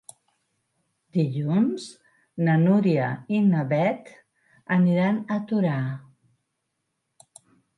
[1.17, 1.83] Dilluns
[2.47, 4.09] na Núria i na Beth
[4.79, 5.77] aniran a Torà.